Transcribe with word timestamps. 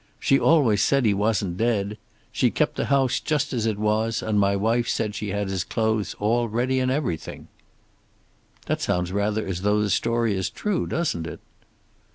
She's 0.19 0.39
always 0.39 0.81
said 0.81 1.05
he 1.05 1.13
wasn't 1.13 1.57
dead. 1.57 1.95
She 2.31 2.49
kept 2.49 2.73
the 2.75 2.85
house 2.87 3.19
just 3.19 3.53
as 3.53 3.67
it 3.67 3.77
was, 3.77 4.23
and 4.23 4.39
my 4.39 4.55
wife 4.55 4.89
says 4.89 5.13
she 5.13 5.29
had 5.29 5.47
his 5.49 5.63
clothes 5.63 6.15
all 6.19 6.49
ready 6.49 6.79
and 6.79 6.89
everything." 6.91 7.49
"That 8.65 8.79
rather 8.89 9.11
sounds 9.11 9.37
as 9.37 9.61
though 9.61 9.79
the 9.79 9.91
story 9.91 10.33
is 10.35 10.49
true, 10.49 10.87
doesn't 10.87 11.27
it?" 11.27 11.39